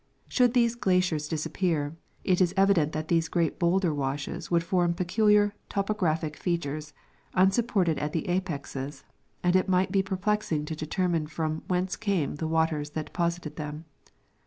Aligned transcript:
Should 0.27 0.55
these 0.55 0.73
glaciers 0.73 1.27
disappear, 1.27 1.95
it 2.23 2.41
is 2.41 2.55
evident 2.57 2.91
that 2.93 3.07
these 3.07 3.27
great 3.29 3.59
bowlder 3.59 3.93
washes 3.93 4.49
would' 4.49 4.63
form 4.63 4.95
peculiar 4.95 5.53
topographic 5.69 6.37
features, 6.37 6.91
unsupported 7.35 7.99
at 7.99 8.11
the 8.11 8.27
apexes, 8.27 9.03
and 9.43 9.55
it 9.55 9.69
might 9.69 9.91
be 9.91 10.01
perplexing 10.01 10.65
to 10.65 10.75
determine 10.75 11.27
from 11.27 11.61
whence 11.67 11.95
came 11.95 12.37
the 12.37 12.47
waters 12.47 12.89
that 12.97 13.05
deposited 13.13 13.57
them. 13.57 13.85